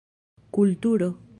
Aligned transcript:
kulturo 0.51 1.09